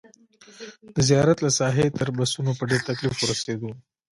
د 0.95 0.97
زیارت 1.09 1.37
له 1.45 1.51
ساحې 1.59 1.85
تر 1.99 2.07
بسونو 2.17 2.51
په 2.59 2.63
ډېر 2.69 2.81
تکلیف 2.89 3.15
ورسېدو. 3.19 3.71